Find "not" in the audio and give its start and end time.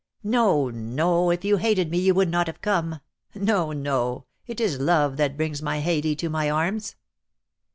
2.31-2.47